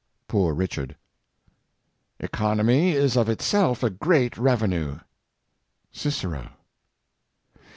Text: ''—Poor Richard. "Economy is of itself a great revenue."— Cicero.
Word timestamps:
''—Poor 0.27 0.51
Richard. 0.55 0.95
"Economy 2.19 2.93
is 2.93 3.15
of 3.15 3.29
itself 3.29 3.83
a 3.83 3.91
great 3.91 4.35
revenue."— 4.35 4.97
Cicero. 5.91 6.53